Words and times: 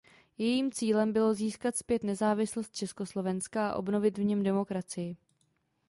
Jejím 0.37 0.71
cílem 0.71 1.13
bylo 1.13 1.33
získat 1.33 1.75
zpět 1.77 2.03
nezávislost 2.03 2.75
Československa 2.75 3.69
a 3.69 3.75
obnovit 3.75 4.17
v 4.17 4.23
něm 4.23 4.43
demokracii. 4.43 5.17